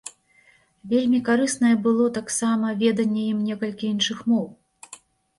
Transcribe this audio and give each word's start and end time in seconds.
Вельмі 0.91 1.17
карыснае 1.27 1.73
было, 1.87 2.07
таксама, 2.15 2.71
веданне 2.83 3.25
ім 3.33 3.43
некалькіх 3.49 3.89
іншых 3.91 4.23
моў. 4.33 4.45